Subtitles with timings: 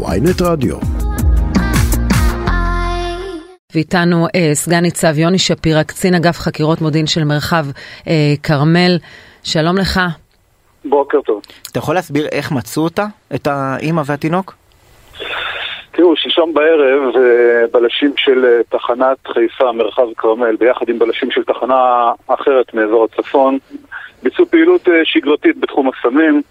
[0.00, 0.76] ויינט רדיו.
[3.74, 7.64] ואיתנו אה, סגן ניצב יוני שפירא, קצין אגף חקירות מודיעין של מרחב
[8.08, 8.98] אה, כרמל.
[9.42, 10.00] שלום לך.
[10.84, 11.42] בוקר טוב.
[11.70, 14.54] אתה יכול להסביר איך מצאו אותה, את האימא והתינוק?
[15.92, 21.44] תראו, שלשום בערב אה, בלשים של אה, תחנת חיפה, מרחב כרמל, ביחד עם בלשים של
[21.44, 23.58] תחנה אחרת מאזור הצפון,
[24.22, 26.42] ביצעו פעילות אה, שגרתית בתחום הסמים,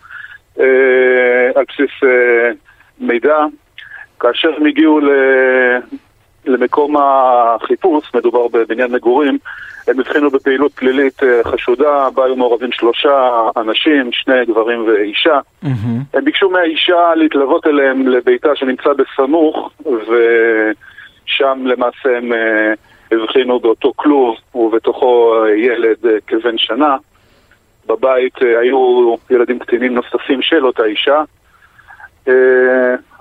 [1.55, 1.91] על בסיס
[3.01, 3.37] מידע.
[4.19, 4.99] כאשר הם הגיעו
[6.45, 9.37] למקום החיפוש, מדובר בבניין מגורים,
[9.87, 15.39] הם הבחינו בפעילות פלילית אה, חשודה, בה היו מעורבים שלושה אנשים, שני גברים ואישה.
[15.63, 15.67] Mm-hmm.
[16.13, 22.73] הם ביקשו מהאישה להתלוות אליהם לביתה שנמצא בסמוך, ושם למעשה הם אה,
[23.11, 26.97] הבחינו באותו כלוב ובתוכו אה, ילד כבן שנה.
[27.87, 31.23] בבית היו ילדים קטינים נוספים של אותה אישה.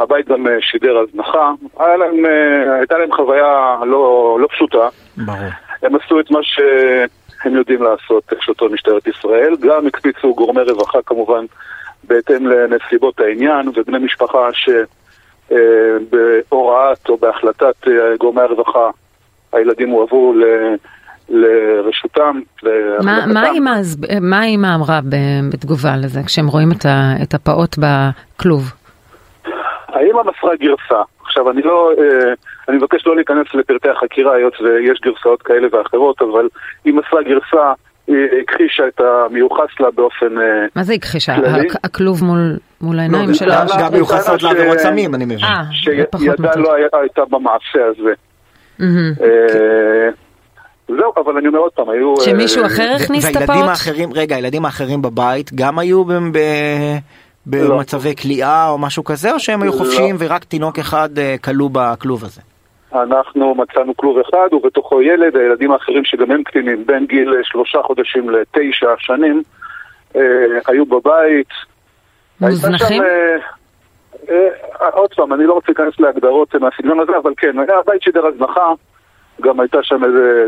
[0.01, 1.53] הבית גם שידר הזנחה.
[2.79, 4.89] הייתה להם חוויה לא, לא פשוטה.
[5.17, 5.39] ברור.
[5.83, 9.57] הם עשו את מה שהם יודעים לעשות, שוטרי משטרת ישראל.
[9.61, 11.45] גם הקפיצו גורמי רווחה כמובן
[12.05, 14.49] בהתאם לנסיבות העניין, ובני משפחה
[15.49, 18.91] שבהוראת או בהחלטת אה, גורמי הרווחה
[19.53, 20.45] הילדים הועברו ל...
[21.33, 22.41] לרשותם.
[24.21, 25.01] מה האימא אמרה
[25.53, 26.69] בתגובה לזה, כשהם רואים
[27.23, 28.73] את הפעוט בכלוב?
[29.93, 31.03] האימא מסרה גרסה.
[31.25, 31.91] עכשיו, אני לא...
[31.99, 32.33] אה,
[32.69, 36.49] אני מבקש לא להיכנס לפרטי החקירה, היות ויש גרסאות כאלה ואחרות, אבל
[36.85, 37.73] היא מסרה גרסה,
[38.07, 40.67] היא הכחישה את המיוחס לה באופן כללי.
[40.77, 41.37] מה זה הכחישה?
[41.85, 43.65] הכלוב מול, מול העיניים לא, שלה?
[43.81, 45.39] גם מיוחסות לעבירות סמים, אני מבין.
[45.45, 48.13] אה, שידה לא הייתה במעשה הזה.
[48.81, 50.09] אה,
[50.89, 52.15] זהו, אבל אני אומר עוד פעם, היו...
[52.21, 53.49] שמישהו אחר הכניס את הפעוט?
[53.49, 56.05] והילדים האחרים, רגע, הילדים האחרים בבית גם היו
[57.47, 61.09] במצבי כליאה או משהו כזה, או שהם היו חופשיים ורק תינוק אחד
[61.45, 62.41] כלוא בכלוב הזה?
[62.95, 68.31] אנחנו מצאנו כלוב אחד ובתוכו ילד, הילדים האחרים שגם הם קטינים, בין גיל שלושה חודשים
[68.31, 69.43] לתשע שנים,
[70.17, 70.23] אה,
[70.67, 71.49] היו בבית.
[72.41, 73.03] מוזנחים?
[73.03, 73.37] אה,
[74.31, 78.27] אה, עוד פעם, אני לא רוצה להיכנס להגדרות מהסגנון הזה, אבל כן, היה בית שידר
[78.27, 78.73] הזנחה,
[79.41, 80.47] גם הייתה שם איזה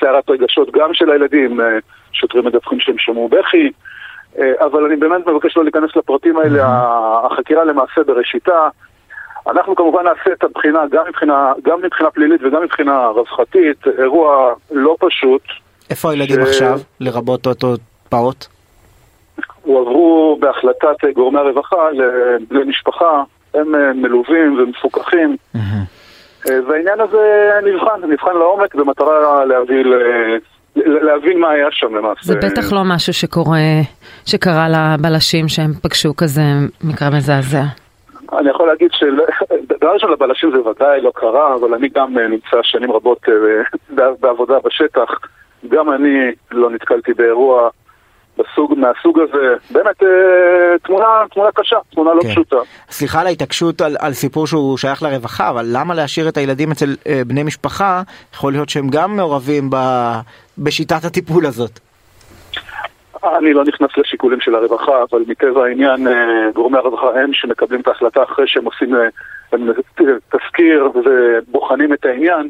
[0.00, 1.78] סערת רגשות גם של הילדים, אה,
[2.12, 3.70] שוטרים מדווחים שהם שמעו בכי, אה,
[4.38, 6.64] אבל אני באמת מבקש לא להיכנס לפרטים האלה,
[7.24, 8.68] החקירה למעשה בראשיתה.
[9.50, 14.96] אנחנו כמובן נעשה את הבחינה גם מבחינה, גם מבחינה פלילית וגם מבחינה רווחתית, אירוע לא
[15.00, 15.42] פשוט.
[15.90, 16.48] איפה הילדים ש...
[16.48, 17.74] עכשיו, לרבות אותו
[18.08, 18.46] פעוט?
[19.62, 23.22] הועברו בהחלטת גורמי הרווחה לבני משפחה,
[23.54, 25.36] הם אה, מלווים ומפוקחים.
[25.56, 26.50] Mm-hmm.
[26.68, 29.84] והעניין הזה נבחן, נבחן לעומק במטרה להביא.
[30.76, 32.20] להבין מה היה שם למעשה.
[32.22, 33.58] זה בטח לא משהו שקורה,
[34.26, 36.42] שקרה לבלשים שהם פגשו כזה
[36.84, 37.62] מקרה מזעזע.
[38.38, 42.56] אני יכול להגיד שדבר ראשון לבלשים זה ודאי לא קרה, אבל אני גם אה, נמצא
[42.62, 45.10] שנים רבות אה, בעבודה בשטח.
[45.68, 47.68] גם אני לא נתקלתי באירוע
[48.80, 49.54] מהסוג הזה.
[49.70, 52.30] באמת אה, תמונה, תמונה קשה, תמונה לא כן.
[52.30, 52.56] פשוטה.
[52.90, 56.96] סליחה על ההתעקשות על, על סיפור שהוא שייך לרווחה, אבל למה להשאיר את הילדים אצל
[57.06, 58.02] אה, בני משפחה?
[58.34, 59.76] יכול להיות שהם גם מעורבים ב,
[60.58, 61.80] בשיטת הטיפול הזאת.
[63.24, 67.88] אני לא נכנס לשיקולים של הרווחה, אבל מטבע העניין אה, גורמי הרווחה הם שמקבלים את
[67.88, 69.00] ההחלטה אחרי שהם עושים אה,
[70.30, 72.48] תזכיר ובוחנים את העניין.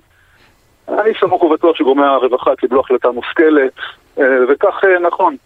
[0.88, 3.72] אני סמוך ובטוח שגורמי הרווחה קיבלו החלטה מושכלת,
[4.48, 5.36] וכך נכון.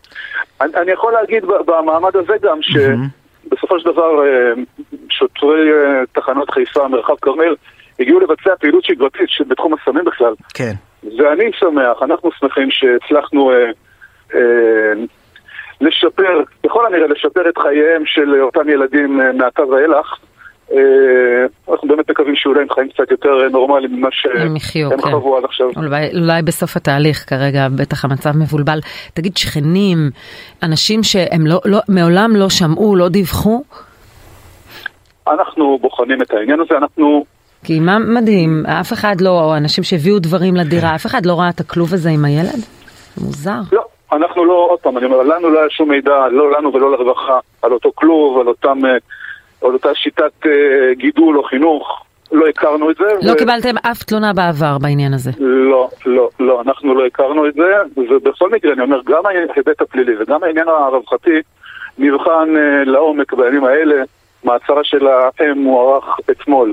[0.60, 4.20] אני יכול להגיד במעמד הזה גם שבסופו של דבר
[5.08, 5.70] שוטרי
[6.12, 7.54] תחנות חיפה, מרחב כרמל,
[8.00, 10.34] הגיעו לבצע פעילות שגרתית בתחום הסמים בכלל.
[10.54, 10.72] כן.
[11.18, 13.52] ואני שמח, אנחנו שמחים שהצלחנו
[14.34, 14.92] אה,
[15.80, 20.18] לשפר, ככל הנראה לשפר את חייהם של אותם ילדים אה, מעתה ואילך.
[20.72, 24.58] אה, אנחנו באמת מקווים שיהיו להם חיים קצת יותר נורמליים ממה שהם
[24.88, 25.10] כן.
[25.10, 25.66] חוו עד עכשיו.
[25.76, 28.78] אולי, אולי בסוף התהליך כרגע בטח המצב מבולבל.
[29.14, 29.98] תגיד, שכנים,
[30.62, 33.62] אנשים שהם לא, לא, מעולם לא שמעו, לא דיווחו?
[35.28, 37.24] אנחנו בוחנים את העניין הזה, אנחנו...
[37.64, 41.48] כי מה מדהים, אף אחד לא, או אנשים שהביאו דברים לדירה, אף אחד לא ראה
[41.48, 42.60] את הכלוב הזה עם הילד?
[43.20, 43.60] מוזר.
[43.72, 46.92] לא, אנחנו לא, עוד פעם, אני אומר, לנו לא היה שום מידע, לא לנו ולא
[46.92, 48.78] לרווחה, על אותו כלוב, על אותם,
[49.64, 52.04] אה, על אותה שיטת אה, גידול או חינוך.
[52.32, 53.04] לא הכרנו את זה.
[53.22, 53.36] לא ו...
[53.36, 55.30] קיבלתם אף תלונה בעבר בעניין הזה.
[55.38, 60.12] לא, לא, לא, אנחנו לא הכרנו את זה, ובכל מקרה, אני אומר, גם ההיבט הפלילי
[60.18, 61.40] וגם העניין הרווחתי
[61.98, 64.02] נבחן uh, לעומק בימים האלה.
[64.44, 66.72] מעצרה של האם מוארך אתמול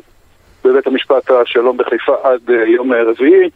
[0.66, 3.50] בבית המשפט השלום בחיפה עד uh, יום רביעי.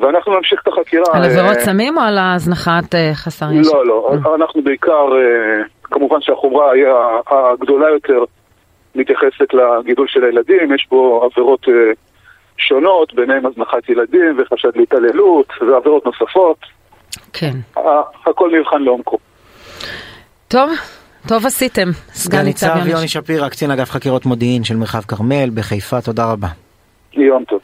[0.00, 1.04] ואנחנו נמשיך את החקירה.
[1.12, 3.72] על עבירות אה, סמים או על הזנחת אה, חסר ישע?
[3.72, 6.84] לא, לא, אנחנו בעיקר, אה, כמובן שהחומרה היא
[7.26, 8.24] הגדולה יותר
[8.94, 11.92] מתייחסת לגידול של הילדים, יש בו עבירות אה,
[12.56, 16.58] שונות, ביניהם הזנחת ילדים וחשד להתעללות ועבירות נוספות.
[17.32, 17.52] כן.
[18.26, 19.18] הכל נבחן לעומקו.
[20.48, 20.70] טוב,
[21.28, 26.32] טוב עשיתם, סגן ניצב יוני שפירא, קצין אגף חקירות מודיעין של מרחב כרמל בחיפה, תודה
[26.32, 26.48] רבה.
[27.12, 27.60] יום טוב.